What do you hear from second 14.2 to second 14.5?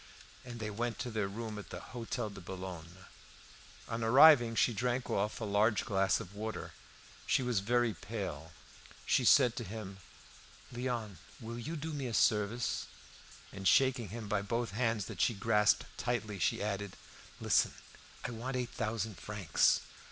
by